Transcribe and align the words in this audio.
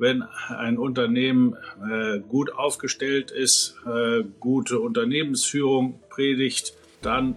wenn 0.00 0.24
ein 0.48 0.78
Unternehmen 0.78 1.54
äh, 1.82 2.20
gut 2.20 2.52
aufgestellt 2.54 3.30
ist, 3.30 3.76
äh, 3.86 4.24
gute 4.40 4.80
Unternehmensführung 4.80 6.00
predigt, 6.08 6.74
dann 7.02 7.34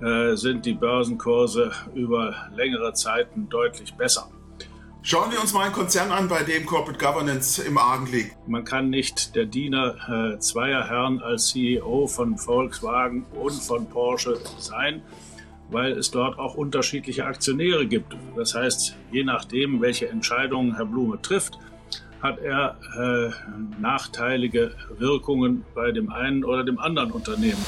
äh, 0.00 0.36
sind 0.36 0.66
die 0.66 0.74
Börsenkurse 0.74 1.72
über 1.94 2.34
längere 2.56 2.94
Zeiten 2.94 3.48
deutlich 3.48 3.94
besser. 3.94 4.30
Schauen 5.02 5.32
wir 5.32 5.40
uns 5.40 5.54
mal 5.54 5.64
einen 5.64 5.72
Konzern 5.72 6.12
an, 6.12 6.28
bei 6.28 6.42
dem 6.42 6.66
Corporate 6.66 7.02
Governance 7.02 7.62
im 7.62 7.78
Argen 7.78 8.06
liegt. 8.12 8.36
Man 8.46 8.64
kann 8.64 8.90
nicht 8.90 9.34
der 9.34 9.46
Diener 9.46 10.34
äh, 10.34 10.38
zweier 10.38 10.86
Herren 10.86 11.20
als 11.20 11.48
CEO 11.48 12.06
von 12.06 12.36
Volkswagen 12.36 13.24
und 13.32 13.52
von 13.52 13.88
Porsche 13.88 14.38
sein, 14.58 15.02
weil 15.70 15.92
es 15.92 16.10
dort 16.10 16.38
auch 16.38 16.54
unterschiedliche 16.54 17.24
Aktionäre 17.24 17.86
gibt. 17.86 18.14
Das 18.36 18.54
heißt, 18.54 18.96
je 19.10 19.24
nachdem, 19.24 19.80
welche 19.80 20.08
Entscheidungen 20.08 20.76
Herr 20.76 20.84
Blume 20.84 21.20
trifft, 21.22 21.58
hat 22.22 22.38
er 22.38 22.76
äh, 22.98 23.80
nachteilige 23.80 24.74
Wirkungen 24.98 25.64
bei 25.74 25.90
dem 25.90 26.10
einen 26.10 26.44
oder 26.44 26.64
dem 26.64 26.78
anderen 26.78 27.12
Unternehmen. 27.12 27.64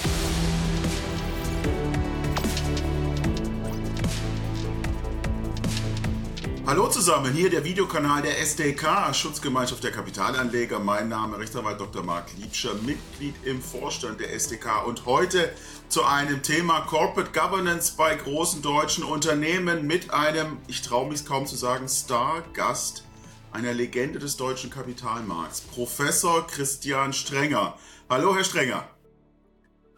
Hallo 6.65 6.89
zusammen, 6.89 7.33
hier 7.33 7.51
der 7.51 7.65
Videokanal 7.65 8.23
der 8.23 8.41
SDK, 8.41 9.13
Schutzgemeinschaft 9.15 9.83
der 9.83 9.91
Kapitalanleger. 9.91 10.79
Mein 10.79 11.09
Name 11.09 11.35
ist 11.35 11.41
Rechtsanwalt 11.41 11.81
Dr. 11.81 12.03
Marc 12.03 12.27
Liebscher, 12.39 12.75
Mitglied 12.87 13.35
im 13.45 13.61
Vorstand 13.61 14.21
der 14.21 14.33
SDK 14.33 14.87
und 14.87 15.05
heute 15.05 15.53
zu 15.89 16.05
einem 16.05 16.43
Thema 16.43 16.83
Corporate 16.83 17.33
Governance 17.39 17.95
bei 17.97 18.15
großen 18.15 18.63
deutschen 18.63 19.05
Unternehmen 19.05 19.87
mit 19.87 20.15
einem, 20.15 20.59
ich 20.69 20.83
traue 20.83 21.09
mich 21.09 21.27
kaum 21.27 21.47
zu 21.47 21.57
sagen, 21.57 21.89
Star-Gast 21.89 23.05
einer 23.53 23.75
Legende 23.75 24.19
des 24.19 24.37
deutschen 24.37 24.71
Kapitalmarkts, 24.71 25.61
Professor 25.61 26.47
Christian 26.47 27.13
Strenger. 27.13 27.79
Hallo, 28.09 28.35
Herr 28.35 28.45
Strenger. 28.45 28.89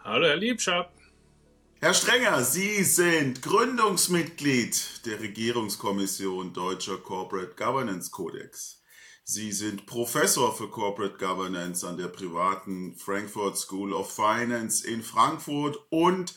Hallo, 0.03 0.27
Herr 0.27 0.37
Liebscher. 0.37 0.91
Herr 1.81 1.95
Strenger, 1.95 2.43
Sie 2.45 2.83
sind 2.83 3.43
Gründungsmitglied 3.43 5.07
der 5.07 5.21
Regierungskommission 5.21 6.53
Deutscher 6.53 6.99
Corporate 6.99 7.55
Governance 7.57 8.11
Codex. 8.11 8.83
Sie 9.23 9.53
sind 9.53 9.87
Professor 9.87 10.55
für 10.55 10.69
Corporate 10.69 11.17
Governance 11.17 11.87
an 11.87 11.97
der 11.97 12.09
privaten 12.09 12.95
Frankfurt 12.97 13.57
School 13.57 13.93
of 13.93 14.13
Finance 14.13 14.87
in 14.87 15.03
Frankfurt 15.03 15.79
und 15.91 16.35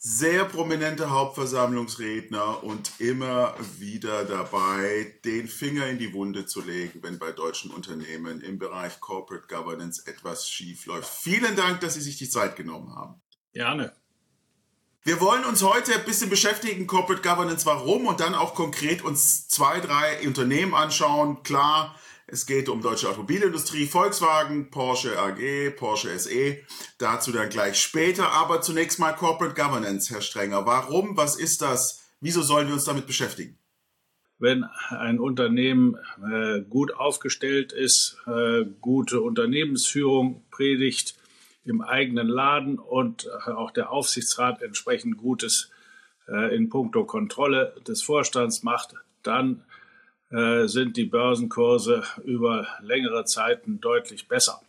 sehr 0.00 0.44
prominente 0.44 1.10
Hauptversammlungsredner 1.10 2.62
und 2.62 2.92
immer 3.00 3.54
wieder 3.78 4.24
dabei, 4.24 5.18
den 5.24 5.48
Finger 5.48 5.86
in 5.88 5.98
die 5.98 6.12
Wunde 6.12 6.46
zu 6.46 6.60
legen, 6.62 7.02
wenn 7.02 7.18
bei 7.18 7.32
deutschen 7.32 7.72
Unternehmen 7.72 8.40
im 8.40 8.60
Bereich 8.60 9.00
Corporate 9.00 9.48
Governance 9.48 10.06
etwas 10.06 10.48
schief 10.48 10.86
läuft. 10.86 11.08
Vielen 11.08 11.56
Dank, 11.56 11.80
dass 11.80 11.94
Sie 11.94 12.00
sich 12.00 12.16
die 12.16 12.30
Zeit 12.30 12.54
genommen 12.54 12.94
haben. 12.94 13.20
Gerne. 13.52 13.92
Wir 15.02 15.20
wollen 15.20 15.44
uns 15.44 15.62
heute 15.62 15.94
ein 15.94 16.04
bisschen 16.04 16.30
beschäftigen, 16.30 16.86
Corporate 16.86 17.22
Governance, 17.22 17.66
warum 17.66 18.06
und 18.06 18.20
dann 18.20 18.34
auch 18.34 18.54
konkret 18.54 19.02
uns 19.02 19.48
zwei, 19.48 19.80
drei 19.80 20.24
Unternehmen 20.24 20.74
anschauen. 20.74 21.42
Klar, 21.42 21.98
es 22.30 22.44
geht 22.44 22.68
um 22.68 22.82
deutsche 22.82 23.08
Automobilindustrie, 23.08 23.86
Volkswagen, 23.86 24.70
Porsche 24.70 25.18
AG, 25.18 25.70
Porsche 25.76 26.18
SE. 26.18 26.58
Dazu 26.98 27.32
dann 27.32 27.48
gleich 27.48 27.80
später. 27.80 28.32
Aber 28.32 28.60
zunächst 28.60 28.98
mal 28.98 29.12
Corporate 29.12 29.54
Governance, 29.54 30.12
Herr 30.12 30.20
Strenger. 30.20 30.66
Warum? 30.66 31.16
Was 31.16 31.36
ist 31.36 31.62
das? 31.62 32.06
Wieso 32.20 32.42
sollen 32.42 32.66
wir 32.66 32.74
uns 32.74 32.84
damit 32.84 33.06
beschäftigen? 33.06 33.56
Wenn 34.38 34.64
ein 34.90 35.18
Unternehmen 35.18 35.96
äh, 36.30 36.60
gut 36.60 36.94
aufgestellt 36.94 37.72
ist, 37.72 38.18
äh, 38.26 38.66
gute 38.82 39.22
Unternehmensführung 39.22 40.44
predigt 40.50 41.16
im 41.64 41.80
eigenen 41.80 42.28
Laden 42.28 42.78
und 42.78 43.26
äh, 43.26 43.50
auch 43.52 43.70
der 43.70 43.90
Aufsichtsrat 43.90 44.60
entsprechend 44.60 45.16
Gutes 45.16 45.70
äh, 46.28 46.54
in 46.54 46.68
puncto 46.68 47.04
Kontrolle 47.04 47.74
des 47.86 48.02
Vorstands 48.02 48.62
macht, 48.62 48.94
dann 49.22 49.64
sind 50.30 50.96
die 50.98 51.06
Börsenkurse 51.06 52.02
über 52.24 52.66
längere 52.82 53.24
Zeiten 53.24 53.80
deutlich 53.80 54.28
besser. 54.28 54.60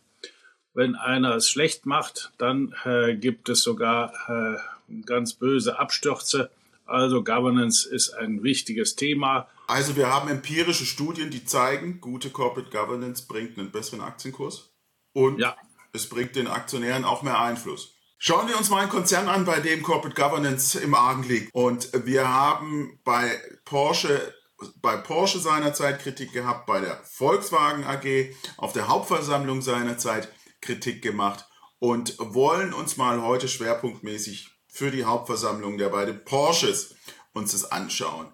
Wenn 0.72 0.94
einer 0.94 1.34
es 1.34 1.50
schlecht 1.50 1.84
macht, 1.84 2.32
dann 2.38 2.74
äh, 2.84 3.14
gibt 3.14 3.48
es 3.48 3.62
sogar 3.62 4.12
äh, 4.28 5.02
ganz 5.04 5.34
böse 5.34 5.78
Abstürze. 5.78 6.50
Also 6.86 7.24
Governance 7.24 7.88
ist 7.88 8.10
ein 8.10 8.42
wichtiges 8.42 8.96
Thema. 8.96 9.48
Also 9.66 9.96
wir 9.96 10.08
haben 10.08 10.28
empirische 10.28 10.86
Studien, 10.86 11.30
die 11.30 11.44
zeigen, 11.44 12.00
gute 12.00 12.30
Corporate 12.30 12.70
Governance 12.70 13.26
bringt 13.26 13.58
einen 13.58 13.70
besseren 13.70 14.00
Aktienkurs 14.00 14.72
und 15.12 15.38
ja. 15.38 15.56
es 15.92 16.08
bringt 16.08 16.36
den 16.36 16.46
Aktionären 16.46 17.04
auch 17.04 17.22
mehr 17.22 17.38
Einfluss. 17.38 17.94
Schauen 18.18 18.48
wir 18.48 18.58
uns 18.58 18.68
mal 18.70 18.80
einen 18.80 18.90
Konzern 18.90 19.28
an, 19.28 19.44
bei 19.44 19.60
dem 19.60 19.82
Corporate 19.82 20.20
Governance 20.20 20.78
im 20.78 20.94
Argen 20.94 21.22
liegt. 21.22 21.54
Und 21.54 21.90
wir 22.04 22.28
haben 22.28 23.00
bei 23.02 23.40
Porsche 23.64 24.34
bei 24.80 24.96
Porsche 24.96 25.38
seinerzeit 25.38 26.00
Kritik 26.00 26.32
gehabt, 26.32 26.66
bei 26.66 26.80
der 26.80 27.02
Volkswagen 27.04 27.84
AG 27.84 28.34
auf 28.56 28.72
der 28.72 28.88
Hauptversammlung 28.88 29.62
seinerzeit 29.62 30.32
Kritik 30.60 31.02
gemacht 31.02 31.46
und 31.78 32.16
wollen 32.18 32.72
uns 32.72 32.96
mal 32.96 33.22
heute 33.22 33.48
schwerpunktmäßig 33.48 34.50
für 34.68 34.90
die 34.90 35.04
Hauptversammlung 35.04 35.78
der 35.78 35.88
beiden 35.88 36.24
Porsches 36.24 36.94
uns 37.32 37.52
das 37.52 37.70
anschauen. 37.70 38.32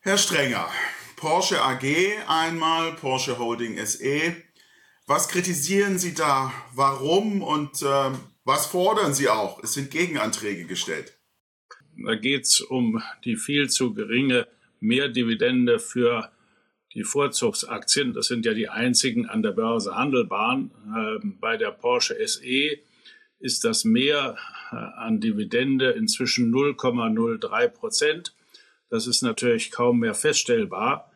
Herr 0.00 0.18
Strenger, 0.18 0.68
Porsche 1.16 1.62
AG 1.62 1.84
einmal, 2.26 2.94
Porsche 2.94 3.38
Holding 3.38 3.84
SE. 3.84 4.36
Was 5.06 5.28
kritisieren 5.28 5.98
Sie 5.98 6.14
da? 6.14 6.52
Warum 6.72 7.42
und 7.42 7.82
äh, 7.82 8.10
was 8.44 8.66
fordern 8.66 9.12
Sie 9.12 9.28
auch? 9.28 9.62
Es 9.62 9.74
sind 9.74 9.90
Gegenanträge 9.90 10.64
gestellt. 10.64 11.18
Da 12.02 12.14
geht 12.14 12.46
es 12.46 12.60
um 12.60 13.02
die 13.24 13.36
viel 13.36 13.68
zu 13.68 13.92
geringe 13.92 14.48
Mehrdividende 14.80 15.78
für 15.78 16.30
die 16.94 17.04
Vorzugsaktien. 17.04 18.12
Das 18.12 18.26
sind 18.26 18.44
ja 18.44 18.54
die 18.54 18.68
einzigen 18.68 19.26
an 19.26 19.42
der 19.42 19.52
Börse 19.52 19.94
handelbaren. 19.94 20.72
Ähm, 20.96 21.38
bei 21.40 21.56
der 21.56 21.70
Porsche 21.70 22.16
SE 22.26 22.78
ist 23.38 23.64
das 23.64 23.84
Mehr 23.84 24.36
äh, 24.72 24.76
an 24.76 25.20
Dividende 25.20 25.90
inzwischen 25.90 26.52
0,03 26.52 27.68
Prozent. 27.68 28.34
Das 28.88 29.06
ist 29.06 29.22
natürlich 29.22 29.70
kaum 29.70 30.00
mehr 30.00 30.14
feststellbar. 30.14 31.10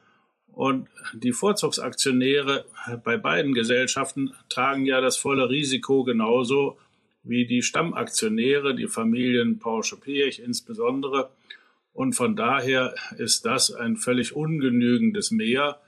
Und 0.46 0.88
die 1.12 1.32
Vorzugsaktionäre 1.32 2.64
bei 3.02 3.16
beiden 3.16 3.54
Gesellschaften 3.54 4.32
tragen 4.48 4.86
ja 4.86 5.00
das 5.00 5.16
volle 5.16 5.50
Risiko 5.50 6.04
genauso 6.04 6.78
wie 7.24 7.46
die 7.46 7.62
Stammaktionäre, 7.62 8.76
die 8.76 8.86
Familien 8.86 9.58
Porsche 9.58 9.96
Piech 9.96 10.38
insbesondere. 10.38 11.30
Und 11.94 12.14
von 12.14 12.36
daher 12.36 12.94
ist 13.16 13.46
das 13.46 13.72
ein 13.72 13.96
völlig 13.96 14.36
ungenügendes 14.36 15.30
Mehr. 15.30 15.80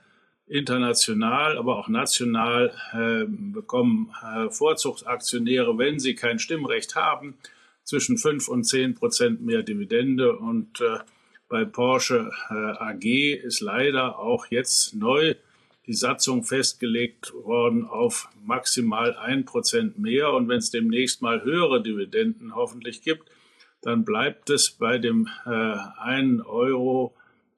International, 0.49 1.57
aber 1.57 1.77
auch 1.77 1.89
national 1.89 2.73
äh, 2.93 3.25
bekommen 3.27 4.13
äh, 4.23 4.49
Vorzugsaktionäre, 4.49 5.77
wenn 5.77 5.99
sie 5.99 6.15
kein 6.15 6.39
Stimmrecht 6.39 6.95
haben, 6.95 7.35
zwischen 7.83 8.17
fünf 8.17 8.47
und 8.47 8.63
zehn 8.63 8.95
Prozent 8.95 9.41
mehr 9.41 9.61
Dividende. 9.61 10.37
Und 10.37 10.79
äh, 10.79 10.99
bei 11.49 11.65
Porsche 11.65 12.31
äh, 12.49 12.53
AG 12.53 13.03
ist 13.43 13.59
leider 13.59 14.19
auch 14.19 14.47
jetzt 14.47 14.95
neu 14.95 15.35
die 15.85 15.93
Satzung 15.93 16.43
festgelegt 16.43 17.33
worden 17.33 17.85
auf 17.85 18.29
maximal 18.45 19.17
ein 19.17 19.43
Prozent 19.43 19.99
mehr. 19.99 20.31
Und 20.31 20.47
wenn 20.47 20.59
es 20.59 20.71
demnächst 20.71 21.21
mal 21.21 21.43
höhere 21.43 21.83
Dividenden 21.83 22.55
hoffentlich 22.55 23.01
gibt, 23.01 23.29
dann 23.81 24.05
bleibt 24.05 24.49
es 24.49 24.71
bei 24.71 24.97
dem 24.97 25.27
äh, 25.45 25.49
einen 25.49 26.41
Euro 26.41 27.15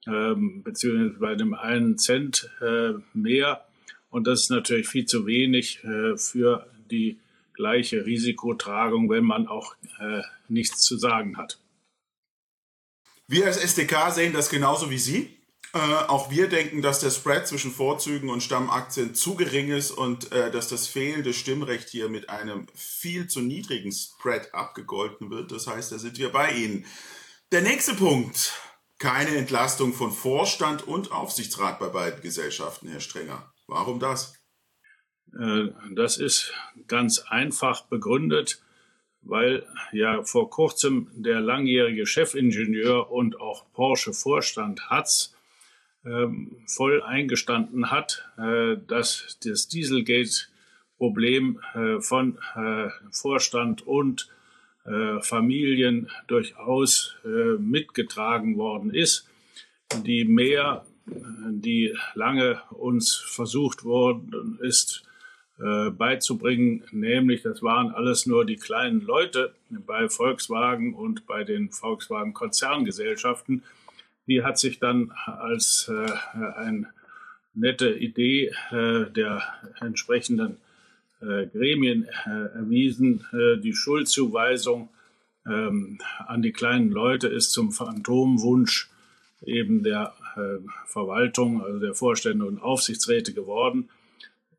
ähm, 0.07 0.63
beziehungsweise 0.63 1.19
bei 1.19 1.35
dem 1.35 1.53
einen 1.53 1.97
Cent 1.97 2.49
äh, 2.61 2.93
mehr. 3.13 3.65
Und 4.09 4.27
das 4.27 4.41
ist 4.41 4.49
natürlich 4.49 4.87
viel 4.87 5.05
zu 5.05 5.25
wenig 5.25 5.83
äh, 5.83 6.17
für 6.17 6.67
die 6.89 7.19
gleiche 7.53 8.05
Risikotragung, 8.05 9.09
wenn 9.09 9.23
man 9.23 9.47
auch 9.47 9.75
äh, 9.99 10.21
nichts 10.47 10.81
zu 10.81 10.97
sagen 10.97 11.37
hat. 11.37 11.59
Wir 13.27 13.45
als 13.45 13.57
SDK 13.57 14.11
sehen 14.11 14.33
das 14.33 14.49
genauso 14.49 14.89
wie 14.89 14.97
Sie. 14.97 15.38
Äh, 15.71 15.77
auch 15.77 16.31
wir 16.31 16.49
denken, 16.49 16.81
dass 16.81 16.99
der 16.99 17.11
Spread 17.11 17.47
zwischen 17.47 17.71
Vorzügen 17.71 18.29
und 18.29 18.41
Stammaktien 18.41 19.13
zu 19.13 19.35
gering 19.35 19.69
ist 19.69 19.91
und 19.91 20.31
äh, 20.31 20.49
dass 20.49 20.67
das 20.67 20.87
fehlende 20.87 21.31
Stimmrecht 21.31 21.89
hier 21.89 22.09
mit 22.09 22.29
einem 22.29 22.65
viel 22.73 23.27
zu 23.27 23.41
niedrigen 23.41 23.91
Spread 23.91 24.53
abgegolten 24.53 25.29
wird. 25.29 25.51
Das 25.51 25.67
heißt, 25.67 25.91
da 25.91 25.99
sind 25.99 26.17
wir 26.17 26.31
bei 26.31 26.51
Ihnen. 26.51 26.85
Der 27.51 27.61
nächste 27.61 27.93
Punkt. 27.93 28.53
Keine 28.97 29.37
Entlastung 29.37 29.93
von 29.93 30.11
Vorstand 30.11 30.85
und 30.85 31.13
Aufsichtsrat 31.13 31.79
bei 31.79 31.87
beiden 31.87 32.21
Gesellschaften, 32.21 32.89
Herr 32.89 32.99
Strenger. 32.99 33.53
Warum 33.65 33.99
das? 33.99 34.33
Äh, 35.39 35.67
das 35.91 36.17
ist 36.17 36.51
ganz 36.87 37.19
einfach 37.19 37.83
begründet, 37.83 38.61
weil 39.21 39.65
ja 39.91 40.23
vor 40.23 40.49
kurzem 40.49 41.09
der 41.13 41.39
langjährige 41.41 42.07
Chefingenieur 42.07 43.11
und 43.11 43.39
auch 43.39 43.71
Porsche-Vorstand 43.71 44.89
Hatz 44.89 45.35
voll 46.65 47.01
eingestanden 47.01 47.91
hat, 47.91 48.25
äh, 48.37 48.77
dass 48.87 49.37
das 49.43 49.67
Dieselgate-Problem 49.67 51.59
äh, 51.73 52.01
von 52.01 52.37
äh, 52.55 52.89
Vorstand 53.11 53.85
und 53.85 54.29
Familien 55.21 56.09
durchaus 56.27 57.15
mitgetragen 57.59 58.57
worden 58.57 58.91
ist. 58.91 59.29
Die 60.03 60.25
mehr, 60.25 60.83
die 61.05 61.93
lange 62.15 62.61
uns 62.71 63.13
versucht 63.13 63.83
worden 63.83 64.57
ist, 64.63 65.03
beizubringen, 65.57 66.85
nämlich 66.91 67.43
das 67.43 67.61
waren 67.61 67.91
alles 67.91 68.25
nur 68.25 68.45
die 68.45 68.55
kleinen 68.55 69.01
Leute 69.01 69.53
bei 69.69 70.09
Volkswagen 70.09 70.95
und 70.95 71.27
bei 71.27 71.43
den 71.43 71.69
Volkswagen 71.69 72.33
Konzerngesellschaften, 72.33 73.63
die 74.29 74.43
hat 74.43 74.59
sich 74.59 74.79
dann 74.79 75.11
als 75.25 75.91
äh, 75.91 76.39
eine 76.55 76.87
nette 77.55 77.89
Idee 77.89 78.53
äh, 78.71 79.09
der 79.11 79.41
entsprechenden 79.81 80.57
äh, 81.19 81.47
Gremien 81.47 82.07
äh, 82.25 82.29
erwiesen. 82.29 83.25
Äh, 83.33 83.59
die 83.59 83.73
Schuldzuweisung 83.73 84.89
ähm, 85.47 85.99
an 86.27 86.43
die 86.43 86.51
kleinen 86.51 86.91
Leute 86.91 87.27
ist 87.27 87.51
zum 87.51 87.71
Phantomwunsch 87.71 88.89
eben 89.41 89.81
der 89.83 90.13
äh, 90.35 90.59
Verwaltung, 90.85 91.63
also 91.63 91.79
der 91.79 91.95
Vorstände 91.95 92.45
und 92.45 92.61
Aufsichtsräte 92.61 93.33
geworden. 93.33 93.89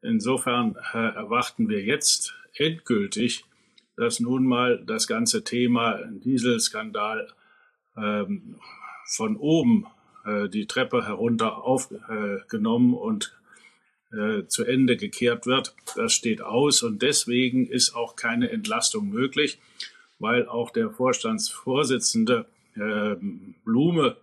Insofern 0.03 0.77
erwarten 0.95 1.69
wir 1.69 1.83
jetzt 1.83 2.35
endgültig, 2.55 3.45
dass 3.97 4.19
nun 4.19 4.47
mal 4.47 4.83
das 4.87 5.07
ganze 5.07 5.45
Thema 5.45 6.01
Dieselskandal 6.25 7.29
ähm, 7.99 8.57
von 9.11 9.37
oben 9.37 9.87
äh, 10.25 10.49
die 10.49 10.67
Treppe 10.67 11.05
herunter 11.07 11.65
aufgenommen 11.65 12.95
äh, 12.95 12.97
und 12.97 13.37
äh, 14.13 14.47
zu 14.47 14.65
Ende 14.65 14.97
gekehrt 14.97 15.47
wird. 15.47 15.75
Das 15.97 16.13
steht 16.13 16.43
aus 16.43 16.83
und 16.83 17.03
deswegen 17.03 17.67
ist 17.67 17.95
auch 17.95 18.17
keine 18.17 18.51
Entlastung 18.51 19.09
möglich, 19.09 19.59
weil 20.19 20.49
auch 20.49 20.71
der 20.71 20.91
Vorstandsvorsitzende 20.91 22.47
äh, 22.77 23.17
Blume 23.65 24.17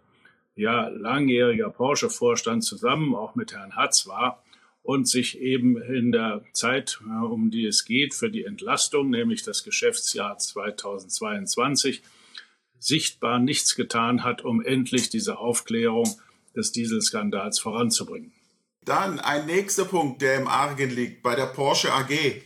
ja 0.55 0.87
langjähriger 0.87 1.69
Porsche-Vorstand 1.69 2.63
zusammen 2.63 3.13
auch 3.13 3.35
mit 3.35 3.53
Herrn 3.53 3.75
Hatz 3.75 4.07
war 4.07 4.41
und 4.83 5.07
sich 5.07 5.39
eben 5.41 5.81
in 5.81 6.13
der 6.13 6.43
Zeit, 6.53 7.01
äh, 7.05 7.25
um 7.25 7.51
die 7.51 7.65
es 7.65 7.83
geht, 7.83 8.13
für 8.13 8.29
die 8.29 8.45
Entlastung, 8.45 9.09
nämlich 9.09 9.43
das 9.43 9.65
Geschäftsjahr 9.65 10.37
2022, 10.37 12.01
sichtbar 12.79 13.39
nichts 13.39 13.75
getan 13.75 14.23
hat, 14.23 14.43
um 14.43 14.63
endlich 14.63 15.09
diese 15.09 15.37
Aufklärung 15.37 16.19
des 16.55 16.71
Dieselskandals 16.71 17.59
voranzubringen. 17.59 18.33
Dann 18.83 19.19
ein 19.19 19.45
nächster 19.45 19.85
Punkt, 19.85 20.21
der 20.21 20.35
im 20.35 20.47
Argen 20.47 20.89
liegt, 20.89 21.21
bei 21.21 21.35
der 21.35 21.47
Porsche 21.47 21.93
AG. 21.93 22.41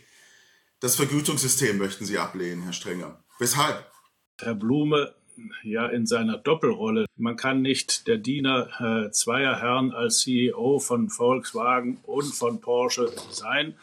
Das 0.80 0.96
Vergütungssystem 0.96 1.78
möchten 1.78 2.04
Sie 2.04 2.18
ablehnen, 2.18 2.62
Herr 2.62 2.72
Strenger. 2.72 3.22
Weshalb? 3.38 3.86
Herr 4.40 4.54
Blume, 4.54 5.14
ja 5.62 5.86
in 5.86 6.06
seiner 6.06 6.38
Doppelrolle. 6.38 7.06
Man 7.16 7.36
kann 7.36 7.62
nicht 7.62 8.08
der 8.08 8.18
Diener 8.18 8.68
äh, 8.80 9.10
zweier 9.10 9.60
Herren 9.60 9.92
als 9.92 10.20
CEO 10.20 10.78
von 10.78 11.08
Volkswagen 11.08 11.98
und 12.02 12.34
von 12.34 12.60
Porsche 12.60 13.12
sein 13.30 13.76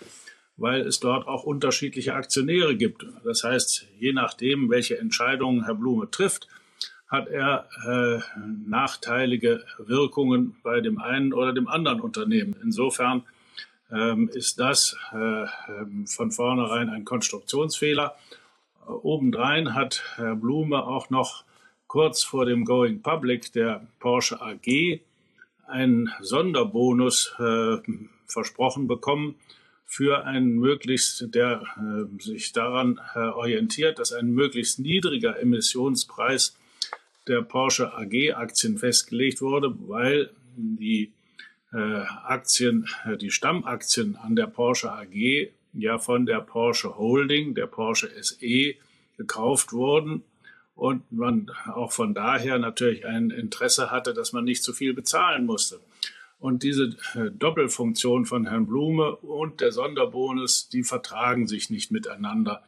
weil 0.59 0.81
es 0.81 0.99
dort 0.99 1.27
auch 1.27 1.43
unterschiedliche 1.43 2.13
Aktionäre 2.13 2.75
gibt. 2.75 3.05
Das 3.23 3.43
heißt, 3.43 3.87
je 3.99 4.13
nachdem, 4.13 4.69
welche 4.69 4.97
Entscheidungen 4.99 5.65
Herr 5.65 5.75
Blume 5.75 6.09
trifft, 6.11 6.47
hat 7.07 7.27
er 7.27 7.67
äh, 7.87 8.19
nachteilige 8.67 9.63
Wirkungen 9.79 10.55
bei 10.61 10.79
dem 10.79 10.99
einen 10.99 11.33
oder 11.33 11.53
dem 11.53 11.67
anderen 11.67 12.01
Unternehmen. 12.01 12.55
Insofern 12.61 13.23
ähm, 13.91 14.29
ist 14.33 14.59
das 14.59 14.95
äh, 15.11 15.17
ähm, 15.17 16.05
von 16.05 16.31
vornherein 16.31 16.89
ein 16.89 17.05
Konstruktionsfehler. 17.05 18.15
Obendrein 18.85 19.73
hat 19.73 20.03
Herr 20.15 20.35
Blume 20.35 20.83
auch 20.83 21.09
noch 21.09 21.43
kurz 21.87 22.23
vor 22.23 22.45
dem 22.45 22.65
Going 22.65 23.01
Public 23.01 23.51
der 23.53 23.87
Porsche 23.99 24.39
AG 24.41 25.01
einen 25.67 26.11
Sonderbonus 26.21 27.33
äh, 27.39 27.77
versprochen 28.27 28.87
bekommen, 28.87 29.35
für 29.91 30.23
einen 30.23 30.59
möglichst, 30.59 31.33
der 31.33 31.63
äh, 31.77 32.21
sich 32.23 32.53
daran 32.53 33.01
äh, 33.15 33.19
orientiert, 33.21 33.97
dass 33.97 34.13
ein 34.13 34.29
möglichst 34.29 34.77
niedriger 34.77 35.39
Emissionspreis 35.39 36.55
der 37.27 37.41
Porsche 37.41 37.91
AG 37.95 38.33
Aktien 38.35 38.77
festgelegt 38.77 39.41
wurde, 39.41 39.73
weil 39.87 40.29
die 40.55 41.11
äh, 41.73 41.77
Aktien, 41.77 42.87
äh, 43.03 43.17
die 43.17 43.31
Stammaktien 43.31 44.15
an 44.15 44.35
der 44.35 44.45
Porsche 44.45 44.91
AG 44.91 45.49
ja 45.73 45.97
von 45.97 46.27
der 46.27 46.41
Porsche 46.41 46.95
Holding, 46.95 47.55
der 47.55 47.65
Porsche 47.65 48.11
SE 48.21 48.75
gekauft 49.17 49.73
wurden 49.73 50.21
und 50.75 51.11
man 51.11 51.49
auch 51.73 51.91
von 51.91 52.13
daher 52.13 52.59
natürlich 52.59 53.07
ein 53.07 53.31
Interesse 53.31 53.89
hatte, 53.89 54.13
dass 54.13 54.33
man 54.33 54.43
nicht 54.43 54.63
zu 54.63 54.71
viel 54.71 54.93
bezahlen 54.93 55.47
musste. 55.47 55.79
Und 56.39 56.63
diese 56.63 56.95
äh, 57.15 57.31
Doppelfunktion 57.31 58.25
von 58.25 58.47
Herrn 58.47 58.65
Blume 58.65 59.15
und 59.17 59.59
der 59.59 59.73
Sonderbonus, 59.73 60.69
die 60.69 60.83
vertragen 60.83 61.47
sich 61.47 61.69
nicht 61.69 61.91
miteinander. 61.91 62.63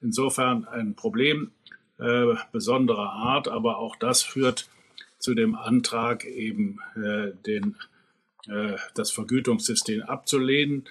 Insofern 0.00 0.64
ein 0.64 0.94
Problem 0.94 1.50
äh, 1.98 2.34
besonderer 2.52 3.10
Art, 3.10 3.48
aber 3.48 3.78
auch 3.78 3.96
das 3.96 4.22
führt 4.22 4.68
zu 5.18 5.34
dem 5.34 5.56
Antrag, 5.56 6.24
eben 6.24 6.78
äh, 6.94 7.32
den, 7.46 7.74
äh, 8.46 8.76
das 8.94 9.10
Vergütungssystem 9.10 10.02
abzulehnen. 10.02 10.84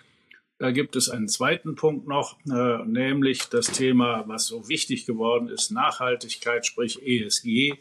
Da 0.58 0.72
gibt 0.72 0.96
es 0.98 1.10
einen 1.10 1.30
zweiten 1.30 1.76
Punkt 1.76 2.08
noch, 2.08 2.38
äh, 2.50 2.86
nämlich 2.86 3.46
das 3.50 3.68
Thema, 3.68 4.24
was 4.28 4.48
so 4.48 4.68
wichtig 4.68 5.06
geworden 5.06 5.48
ist, 5.48 5.72
Nachhaltigkeit, 5.72 6.66
sprich 6.66 7.02
ESG, 7.02 7.76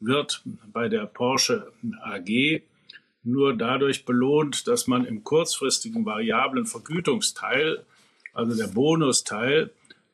wird 0.00 0.42
bei 0.72 0.88
der 0.88 1.06
Porsche 1.06 1.72
AG 2.02 2.62
nur 3.26 3.56
dadurch 3.56 4.04
belohnt, 4.04 4.66
dass 4.68 4.86
man 4.86 5.04
im 5.04 5.24
kurzfristigen 5.24 6.06
variablen 6.06 6.66
Vergütungsteil, 6.66 7.84
also 8.32 8.56
der 8.56 8.68
Bonusteil, 8.68 9.70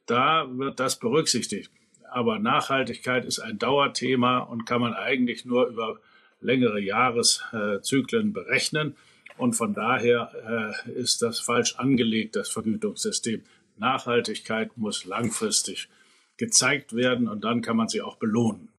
da 0.06 0.46
wird 0.50 0.80
das 0.80 0.98
berücksichtigt. 0.98 1.70
Aber 2.10 2.38
Nachhaltigkeit 2.38 3.24
ist 3.24 3.38
ein 3.38 3.58
Dauerthema 3.58 4.38
und 4.38 4.64
kann 4.66 4.80
man 4.80 4.94
eigentlich 4.94 5.44
nur 5.44 5.66
über 5.66 5.98
längere 6.40 6.80
Jahreszyklen 6.80 8.32
berechnen. 8.32 8.96
Und 9.38 9.54
von 9.54 9.74
daher 9.74 10.74
äh, 10.86 10.90
ist 10.92 11.22
das 11.22 11.40
falsch 11.40 11.76
angelegt, 11.76 12.36
das 12.36 12.50
Vergütungssystem. 12.50 13.42
Nachhaltigkeit 13.78 14.76
muss 14.76 15.04
langfristig 15.04 15.88
gezeigt 16.36 16.94
werden 16.94 17.28
und 17.28 17.44
dann 17.44 17.62
kann 17.62 17.76
man 17.76 17.88
sie 17.88 18.02
auch 18.02 18.16
belohnen. 18.16 18.71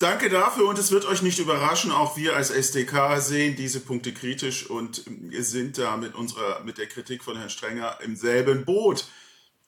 Danke 0.00 0.30
dafür 0.30 0.66
und 0.66 0.78
es 0.78 0.92
wird 0.92 1.04
euch 1.04 1.20
nicht 1.20 1.40
überraschen, 1.40 1.92
auch 1.92 2.16
wir 2.16 2.34
als 2.34 2.48
SDK 2.48 3.20
sehen 3.20 3.54
diese 3.54 3.80
Punkte 3.80 4.14
kritisch 4.14 4.70
und 4.70 5.04
sind 5.30 5.76
da 5.76 5.98
mit 5.98 6.14
unserer, 6.14 6.64
mit 6.64 6.78
der 6.78 6.86
Kritik 6.86 7.22
von 7.22 7.36
Herrn 7.36 7.50
Strenger 7.50 7.98
im 8.02 8.16
selben 8.16 8.64
Boot. 8.64 9.06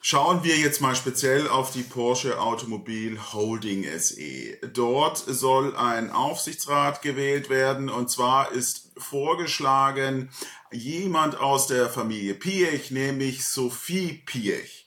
Schauen 0.01 0.43
wir 0.43 0.57
jetzt 0.57 0.81
mal 0.81 0.97
speziell 0.97 1.49
auf 1.49 1.71
die 1.71 1.83
Porsche 1.83 2.41
Automobil 2.41 3.21
Holding 3.35 3.85
SE. 3.99 4.57
Dort 4.73 5.19
soll 5.19 5.77
ein 5.77 6.11
Aufsichtsrat 6.11 7.03
gewählt 7.03 7.51
werden 7.51 7.91
und 7.91 8.11
zwar 8.11 8.53
ist 8.53 8.93
vorgeschlagen 8.97 10.31
jemand 10.73 11.39
aus 11.39 11.67
der 11.67 11.91
Familie 11.91 12.33
Piech, 12.33 12.91
nämlich 12.91 13.45
Sophie 13.45 14.23
Piech. 14.25 14.83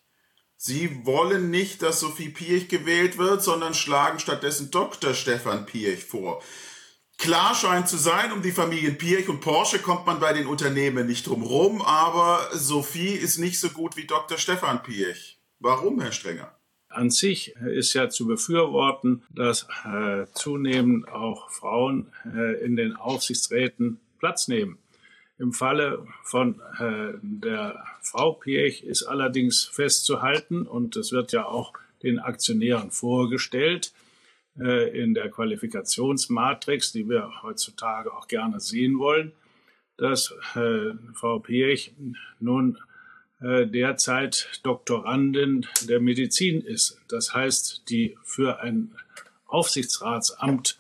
Sie 0.68 1.06
wollen 1.06 1.52
nicht, 1.52 1.84
dass 1.84 2.00
Sophie 2.00 2.30
Piech 2.30 2.70
gewählt 2.70 3.20
wird, 3.20 3.44
sondern 3.44 3.76
schlagen 3.76 4.18
stattdessen 4.18 4.72
Dr. 4.72 5.14
Stefan 5.14 5.68
Piech 5.68 6.04
vor. 6.04 6.42
Klar 7.20 7.54
scheint 7.54 7.88
zu 7.88 7.98
sein, 7.98 8.32
um 8.32 8.42
die 8.42 8.52
Familien 8.52 8.98
Piech 8.98 9.30
und 9.30 9.42
Porsche 9.42 9.78
kommt 9.78 10.08
man 10.08 10.20
bei 10.20 10.34
den 10.34 10.48
Unternehmen 10.48 11.06
nicht 11.06 11.28
drum 11.28 11.44
rum, 11.44 11.84
aber 11.84 12.50
Sophie 12.52 13.14
ist 13.14 13.38
nicht 13.38 13.60
so 13.60 13.70
gut 13.70 13.96
wie 13.96 14.08
Dr. 14.08 14.40
Stefan 14.40 14.82
Piech. 14.82 15.38
Warum, 15.60 16.02
Herr 16.02 16.12
Strenger? 16.12 16.58
An 16.90 17.12
sich 17.12 17.56
ist 17.58 17.94
ja 17.94 18.10
zu 18.10 18.26
befürworten, 18.26 19.22
dass 19.30 19.68
äh, 19.86 20.26
zunehmend 20.34 21.08
auch 21.10 21.52
Frauen 21.52 22.12
äh, 22.26 22.66
in 22.66 22.76
den 22.76 22.96
Aufsichtsräten 22.96 24.00
Platz 24.18 24.48
nehmen. 24.48 24.80
Im 25.38 25.52
Falle 25.52 26.06
von 26.24 26.62
äh, 26.80 27.14
der 27.22 27.84
Frau 28.02 28.34
Piech 28.34 28.84
ist 28.84 29.04
allerdings 29.04 29.66
festzuhalten, 29.66 30.66
und 30.66 30.96
es 30.96 31.12
wird 31.12 31.34
ja 31.34 31.46
auch 31.46 31.74
den 32.04 32.20
Aktionären 32.20 32.92
vorgestellt, 32.92 33.92
äh, 34.58 34.98
in 34.98 35.14
der 35.14 35.30
Qualifikationsmatrix, 35.30 36.94
die 36.94 37.10
wir 37.10 37.44
heutzutage 37.44 38.14
auch 38.14 38.28
gerne 38.28 38.62
sehen 38.62 38.98
wollen, 39.00 39.34
dass 39.98 40.34
äh, 40.56 40.94
Frau 41.14 41.40
Piech 41.40 41.94
nun 42.40 42.78
äh, 43.42 43.68
derzeit 43.68 44.62
Doktorandin 44.64 45.66
der 45.90 46.00
Medizin 46.00 46.62
ist. 46.62 47.02
Das 47.10 47.34
heißt, 47.34 47.90
die 47.90 48.18
für 48.24 48.62
ein 48.62 48.92
Aufsichtsratsamt 49.48 50.78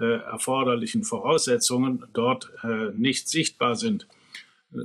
äh, 0.00 0.20
erforderlichen 0.20 1.04
Voraussetzungen 1.04 2.04
dort 2.12 2.52
äh, 2.62 2.90
nicht 2.96 3.28
sichtbar 3.28 3.76
sind. 3.76 4.06
Äh, 4.72 4.78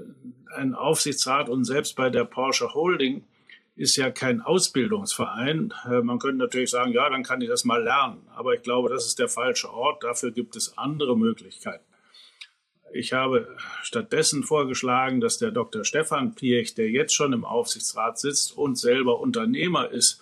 ein 0.55 0.73
Aufsichtsrat 0.73 1.49
und 1.49 1.65
selbst 1.65 1.95
bei 1.95 2.09
der 2.09 2.25
Porsche 2.25 2.73
Holding 2.73 3.23
ist 3.75 3.95
ja 3.95 4.11
kein 4.11 4.41
Ausbildungsverein. 4.41 5.73
Äh, 5.85 6.01
man 6.01 6.19
könnte 6.19 6.37
natürlich 6.37 6.69
sagen, 6.69 6.91
ja, 6.91 7.09
dann 7.09 7.23
kann 7.23 7.41
ich 7.41 7.49
das 7.49 7.65
mal 7.65 7.83
lernen. 7.83 8.21
Aber 8.35 8.53
ich 8.53 8.61
glaube, 8.61 8.89
das 8.89 9.05
ist 9.05 9.19
der 9.19 9.29
falsche 9.29 9.71
Ort. 9.73 10.03
Dafür 10.03 10.31
gibt 10.31 10.55
es 10.55 10.77
andere 10.77 11.17
Möglichkeiten. 11.17 11.83
Ich 12.93 13.13
habe 13.13 13.55
stattdessen 13.83 14.43
vorgeschlagen, 14.43 15.21
dass 15.21 15.37
der 15.37 15.51
Dr. 15.51 15.85
Stefan 15.85 16.35
Piech, 16.35 16.75
der 16.75 16.89
jetzt 16.89 17.13
schon 17.13 17.31
im 17.31 17.45
Aufsichtsrat 17.45 18.19
sitzt 18.19 18.57
und 18.57 18.77
selber 18.77 19.19
Unternehmer 19.21 19.89
ist, 19.89 20.21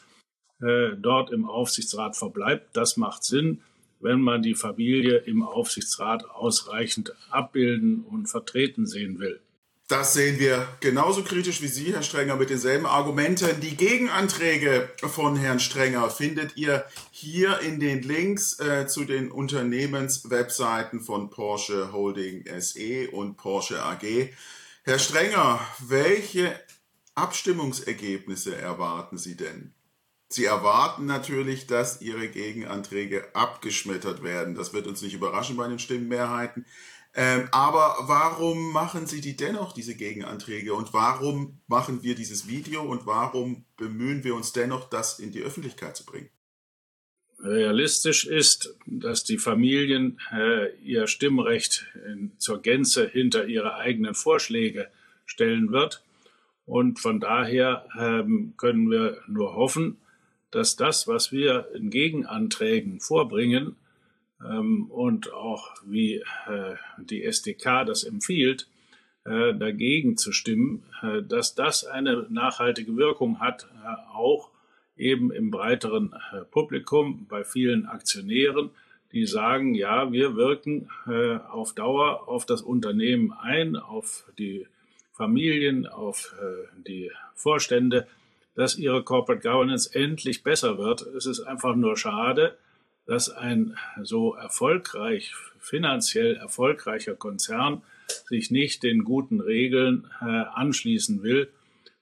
äh, 0.62 0.92
dort 0.96 1.32
im 1.32 1.50
Aufsichtsrat 1.50 2.16
verbleibt. 2.16 2.78
Das 2.78 2.96
macht 2.98 3.24
Sinn, 3.24 3.62
wenn 4.00 4.22
man 4.22 4.42
die 4.42 4.56
Familie 4.56 5.18
im 5.18 5.44
Aufsichtsrat 5.44 6.30
ausreichend 6.30 7.14
abbilden 7.30 8.04
und 8.04 8.28
vertreten 8.28 8.86
sehen 8.86 9.20
will. 9.20 9.42
Das 9.90 10.14
sehen 10.14 10.38
wir 10.38 10.68
genauso 10.82 11.24
kritisch 11.24 11.64
wie 11.64 11.68
Sie, 11.68 11.94
Herr 11.94 12.04
Strenger, 12.04 12.36
mit 12.36 12.52
denselben 12.52 12.86
Argumenten. 12.86 13.60
Die 13.60 13.76
Gegenanträge 13.76 14.88
von 14.98 15.36
Herrn 15.36 15.60
Strenger 15.60 16.12
findet 16.12 16.56
ihr 16.58 16.86
hier 17.10 17.60
in 17.62 17.80
den 17.80 18.04
Links 18.04 18.60
äh, 18.60 18.86
zu 18.86 19.04
den 19.04 19.32
Unternehmenswebseiten 19.32 21.00
von 21.00 21.32
Porsche 21.32 21.92
Holding 21.92 22.46
SE 22.60 23.10
und 23.10 23.38
Porsche 23.38 23.82
AG. 23.82 24.30
Herr 24.84 25.00
Strenger, 25.00 25.60
welche 25.80 26.54
Abstimmungsergebnisse 27.16 28.56
erwarten 28.56 29.18
Sie 29.18 29.36
denn? 29.36 29.74
Sie 30.32 30.46
erwarten 30.46 31.08
natürlich, 31.08 31.66
dass 31.66 32.02
Ihre 32.02 32.28
Gegenanträge 32.28 33.34
abgeschmettert 33.34 34.22
werden. 34.24 34.54
Das 34.54 34.74
wird 34.74 34.86
uns 34.86 35.02
nicht 35.02 35.16
überraschen 35.16 35.58
bei 35.58 35.68
den 35.68 35.80
Stimmenmehrheiten. 35.80 36.68
Ähm, 37.16 37.50
aber 37.52 37.96
warum 38.02 38.72
machen 38.72 39.08
Sie 39.08 39.22
die 39.22 39.36
dennoch, 39.36 39.74
diese 39.74 39.96
Gegenanträge? 39.96 40.76
Und 40.76 40.94
warum 40.94 41.60
machen 41.68 42.04
wir 42.04 42.14
dieses 42.14 42.48
Video? 42.48 42.84
Und 42.84 43.08
warum 43.08 43.66
bemühen 43.76 44.24
wir 44.24 44.36
uns 44.36 44.54
dennoch, 44.54 44.88
das 44.88 45.18
in 45.18 45.32
die 45.32 45.42
Öffentlichkeit 45.42 45.98
zu 45.98 46.06
bringen? 46.06 46.30
Realistisch 47.40 48.28
ist, 48.28 48.76
dass 48.86 49.24
die 49.24 49.40
Familien 49.40 50.20
äh, 50.32 50.76
ihr 50.84 51.08
Stimmrecht 51.08 51.88
in, 52.06 52.34
zur 52.38 52.62
Gänze 52.62 53.08
hinter 53.08 53.46
ihre 53.46 53.76
eigenen 53.76 54.14
Vorschläge 54.14 54.90
stellen 55.26 55.72
wird. 55.72 56.04
Und 56.68 57.00
von 57.00 57.20
daher 57.20 57.88
ähm, 58.00 58.54
können 58.58 58.92
wir 58.92 59.24
nur 59.28 59.56
hoffen, 59.56 59.98
dass 60.52 60.76
das, 60.76 61.08
was 61.08 61.32
wir 61.32 61.68
in 61.74 61.90
Gegenanträgen 61.90 63.00
vorbringen, 63.00 63.76
ähm, 64.44 64.90
und 64.90 65.34
auch 65.34 65.74
wie 65.86 66.16
äh, 66.16 66.76
die 66.98 67.24
SDK 67.24 67.86
das 67.86 68.04
empfiehlt, 68.04 68.68
äh, 69.26 69.54
dagegen 69.54 70.18
zu 70.18 70.32
stimmen, 70.32 70.84
äh, 71.02 71.22
dass 71.22 71.56
das 71.56 71.86
eine 71.86 72.26
nachhaltige 72.30 72.96
Wirkung 72.96 73.40
hat, 73.40 73.68
auch 74.14 74.50
eben 74.96 75.32
im 75.32 75.50
breiteren 75.50 76.14
Publikum, 76.52 77.26
bei 77.30 77.46
vielen 77.46 77.86
Aktionären, 77.86 78.70
die 79.14 79.26
sagen, 79.26 79.74
ja, 79.74 80.12
wir 80.12 80.36
wirken 80.36 80.90
auf 81.50 81.74
Dauer 81.74 82.28
auf 82.28 82.46
das 82.46 82.62
Unternehmen 82.62 83.32
ein, 83.32 83.78
auf 83.78 84.30
die 84.38 84.68
Familien, 85.14 85.88
auf 85.88 86.36
die 86.86 87.12
Vorstände, 87.34 88.08
dass 88.60 88.78
ihre 88.78 89.04
Corporate 89.04 89.42
Governance 89.42 89.90
endlich 89.96 90.44
besser 90.44 90.78
wird. 90.78 91.02
Es 91.16 91.26
ist 91.26 91.40
einfach 91.40 91.78
nur 91.78 91.96
schade, 91.96 92.58
dass 93.06 93.30
ein 93.30 93.78
so 94.04 94.36
erfolgreich, 94.36 95.34
finanziell 95.62 96.36
erfolgreicher 96.36 97.16
Konzern 97.16 97.84
sich 98.28 98.52
nicht 98.52 98.84
den 98.84 99.06
guten 99.06 99.40
Regeln 99.40 100.12
äh, 100.20 100.26
anschließen 100.26 101.24
will. 101.24 101.48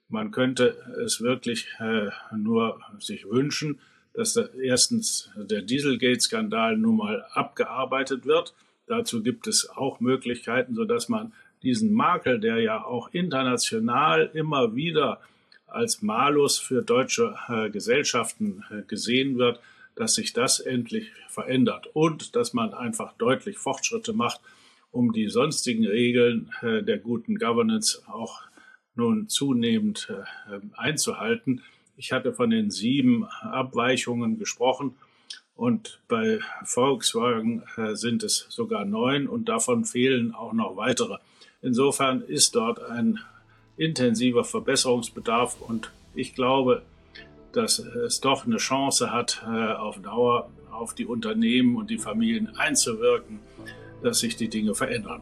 Man 0.10 0.32
könnte 0.32 0.76
es 1.06 1.22
wirklich 1.22 1.68
äh, 1.80 2.10
nur 2.36 2.82
sich 2.98 3.30
wünschen, 3.30 3.80
dass 4.16 4.34
da 4.34 4.48
erstens 4.60 5.30
der 5.36 5.62
Dieselgate-Skandal 5.62 6.76
nun 6.76 6.98
mal 6.98 7.24
abgearbeitet 7.34 8.26
wird. 8.26 8.56
Dazu 8.88 9.22
gibt 9.22 9.46
es 9.46 9.70
auch 9.70 10.00
Möglichkeiten, 10.00 10.74
sodass 10.74 11.08
man 11.08 11.34
diesen 11.62 11.94
Makel, 11.94 12.40
der 12.40 12.62
ja 12.62 12.84
auch 12.84 13.10
international 13.12 14.32
immer 14.34 14.74
wieder 14.74 15.22
als 15.68 16.02
Malus 16.02 16.58
für 16.58 16.82
deutsche 16.82 17.36
äh, 17.50 17.70
Gesellschaften 17.70 18.64
äh, 18.70 18.82
gesehen 18.84 19.38
wird, 19.38 19.60
dass 19.96 20.16
sich 20.16 20.34
das 20.34 20.60
endlich 20.60 21.12
verändert 21.30 21.90
und 21.94 22.36
dass 22.36 22.54
man 22.54 22.74
einfach 22.74 23.14
deutlich 23.14 23.58
Fortschritte 23.58 24.14
macht, 24.14 24.42
um 24.92 25.12
die 25.12 25.28
sonstigen 25.28 25.86
Regeln 25.86 26.52
äh, 26.62 26.82
der 26.84 26.98
guten 26.98 27.38
Governance 27.38 28.02
auch 28.08 28.42
nun 28.96 29.30
zunehmend 29.30 30.10
äh, 30.10 30.60
einzuhalten. 30.76 31.62
Ich 31.98 32.12
hatte 32.12 32.34
von 32.34 32.50
den 32.50 32.72
sieben 32.72 33.26
Abweichungen 33.26 34.40
gesprochen 34.40 34.96
und 35.56 36.00
bei 36.08 36.40
Volkswagen 36.64 37.64
äh, 37.78 37.96
sind 37.96 38.24
es 38.24 38.46
sogar 38.50 38.86
neun 38.86 39.28
und 39.28 39.50
davon 39.50 39.86
fehlen 39.86 40.34
auch 40.34 40.54
noch 40.54 40.78
weitere. 40.78 41.18
Insofern 41.62 42.22
ist 42.22 42.56
dort 42.56 42.80
ein 42.80 43.20
intensiver 43.77 44.43
Verbesserungsbedarf 44.43 45.62
und 45.62 45.91
ich 46.13 46.34
glaube, 46.34 46.81
dass 47.53 47.79
es 47.79 48.19
doch 48.19 48.46
eine 48.46 48.57
Chance 48.57 49.12
hat, 49.12 49.43
äh, 49.48 49.74
auf 49.74 50.00
Dauer 50.01 50.50
auf 50.72 50.93
die 50.93 51.05
Unternehmen 51.05 51.75
und 51.75 51.89
die 51.89 51.98
Familien 51.98 52.55
einzuwirken, 52.55 53.39
dass 54.03 54.19
sich 54.19 54.36
die 54.36 54.48
Dinge 54.48 54.75
verändern. 54.75 55.22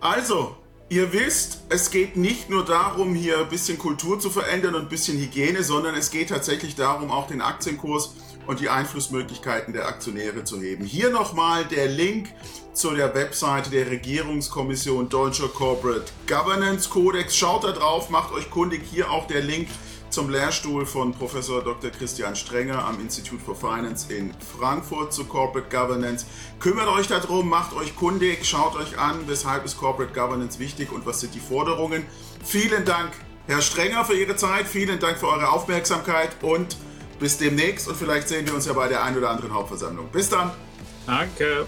Also, 0.00 0.56
ihr 0.88 1.12
wisst, 1.12 1.62
es 1.68 1.90
geht 1.90 2.16
nicht 2.16 2.48
nur 2.48 2.64
darum, 2.64 3.14
hier 3.14 3.38
ein 3.38 3.48
bisschen 3.50 3.76
Kultur 3.78 4.18
zu 4.18 4.30
verändern 4.30 4.74
und 4.74 4.82
ein 4.82 4.88
bisschen 4.88 5.18
Hygiene, 5.18 5.62
sondern 5.62 5.94
es 5.94 6.10
geht 6.10 6.30
tatsächlich 6.30 6.74
darum, 6.74 7.10
auch 7.10 7.26
den 7.26 7.42
Aktienkurs 7.42 8.14
und 8.50 8.58
die 8.58 8.68
Einflussmöglichkeiten 8.68 9.72
der 9.72 9.86
Aktionäre 9.86 10.42
zu 10.42 10.60
heben. 10.60 10.84
Hier 10.84 11.10
nochmal 11.10 11.64
der 11.66 11.86
Link 11.86 12.30
zu 12.72 12.90
der 12.90 13.14
Webseite 13.14 13.70
der 13.70 13.88
Regierungskommission 13.88 15.08
Deutscher 15.08 15.46
Corporate 15.46 16.06
Governance 16.26 16.90
Codex. 16.90 17.36
Schaut 17.36 17.62
da 17.62 17.70
drauf, 17.70 18.10
macht 18.10 18.32
euch 18.32 18.50
kundig. 18.50 18.82
Hier 18.90 19.08
auch 19.08 19.28
der 19.28 19.42
Link 19.42 19.68
zum 20.10 20.30
Lehrstuhl 20.30 20.84
von 20.84 21.12
Professor 21.12 21.62
Dr. 21.62 21.90
Christian 21.92 22.34
Strenger 22.34 22.84
am 22.84 23.00
Institute 23.00 23.40
for 23.40 23.54
Finance 23.54 24.12
in 24.12 24.34
Frankfurt 24.58 25.12
zu 25.12 25.26
Corporate 25.26 25.68
Governance. 25.70 26.26
Kümmert 26.58 26.88
euch 26.88 27.06
darum, 27.06 27.48
macht 27.48 27.72
euch 27.74 27.94
kundig, 27.94 28.44
schaut 28.44 28.74
euch 28.74 28.98
an, 28.98 29.28
weshalb 29.28 29.64
ist 29.64 29.78
Corporate 29.78 30.12
Governance 30.12 30.58
wichtig 30.58 30.90
und 30.90 31.06
was 31.06 31.20
sind 31.20 31.36
die 31.36 31.40
Forderungen. 31.40 32.04
Vielen 32.44 32.84
Dank, 32.84 33.12
Herr 33.46 33.62
Strenger, 33.62 34.04
für 34.04 34.14
Ihre 34.14 34.34
Zeit. 34.34 34.66
Vielen 34.66 34.98
Dank 34.98 35.18
für 35.18 35.28
eure 35.28 35.50
Aufmerksamkeit 35.50 36.30
und 36.42 36.76
bis 37.20 37.38
demnächst 37.38 37.86
und 37.86 37.96
vielleicht 37.96 38.28
sehen 38.28 38.46
wir 38.46 38.54
uns 38.54 38.66
ja 38.66 38.72
bei 38.72 38.88
der 38.88 39.04
ein 39.04 39.16
oder 39.16 39.30
anderen 39.30 39.54
Hauptversammlung. 39.54 40.08
Bis 40.08 40.28
dann. 40.28 40.50
Danke. 41.06 41.66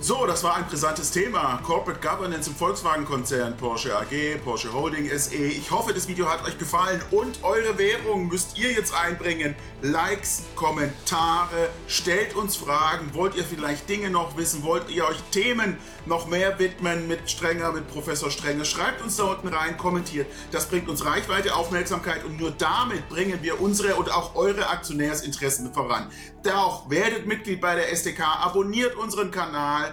So, 0.00 0.26
das 0.26 0.44
war 0.44 0.54
ein 0.54 0.64
brisantes 0.68 1.10
Thema. 1.10 1.60
Corporate 1.64 1.98
Governance 2.00 2.48
im 2.48 2.54
Volkswagen-Konzern, 2.54 3.56
Porsche 3.56 3.98
AG, 3.98 4.38
Porsche 4.44 4.72
Holding 4.72 5.10
SE. 5.18 5.34
Ich 5.34 5.72
hoffe, 5.72 5.92
das 5.92 6.06
Video 6.06 6.30
hat 6.30 6.46
euch 6.46 6.56
gefallen 6.56 7.02
und 7.10 7.42
eure 7.42 7.76
Währung 7.78 8.28
müsst 8.28 8.56
ihr 8.56 8.70
jetzt 8.70 8.94
einbringen. 8.94 9.56
Likes, 9.82 10.44
Kommentare, 10.54 11.70
stellt 11.88 12.36
uns 12.36 12.54
Fragen. 12.54 13.12
Wollt 13.12 13.34
ihr 13.34 13.42
vielleicht 13.42 13.88
Dinge 13.88 14.08
noch 14.08 14.36
wissen? 14.36 14.62
Wollt 14.62 14.88
ihr 14.88 15.04
euch 15.04 15.20
Themen 15.32 15.76
noch 16.06 16.28
mehr 16.28 16.60
widmen 16.60 17.08
mit 17.08 17.28
Strenger, 17.28 17.72
mit 17.72 17.88
Professor 17.88 18.30
Strenger? 18.30 18.64
Schreibt 18.64 19.02
uns 19.02 19.16
da 19.16 19.24
unten 19.24 19.48
rein, 19.48 19.76
kommentiert. 19.76 20.28
Das 20.52 20.66
bringt 20.66 20.88
uns 20.88 21.04
Reichweite, 21.04 21.56
Aufmerksamkeit 21.56 22.24
und 22.24 22.38
nur 22.38 22.52
damit 22.52 23.08
bringen 23.08 23.40
wir 23.42 23.60
unsere 23.60 23.96
und 23.96 24.12
auch 24.12 24.36
eure 24.36 24.68
Aktionärsinteressen 24.68 25.74
voran. 25.74 26.08
Doch 26.44 26.88
werdet 26.88 27.26
Mitglied 27.26 27.60
bei 27.60 27.74
der 27.74 27.90
SDK, 27.90 28.22
abonniert 28.44 28.94
unseren 28.94 29.32
Kanal, 29.32 29.87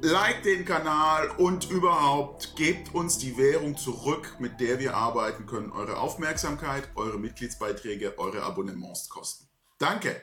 liked 0.00 0.44
den 0.44 0.64
Kanal 0.64 1.30
und 1.38 1.70
überhaupt 1.70 2.56
gebt 2.56 2.94
uns 2.94 3.18
die 3.18 3.36
Währung 3.36 3.76
zurück, 3.76 4.36
mit 4.38 4.60
der 4.60 4.78
wir 4.78 4.94
arbeiten 4.94 5.46
können. 5.46 5.72
Eure 5.72 5.98
Aufmerksamkeit, 5.98 6.88
eure 6.94 7.18
Mitgliedsbeiträge, 7.18 8.18
eure 8.18 8.42
Abonnements 8.42 9.08
kosten. 9.08 9.48
Danke! 9.78 10.22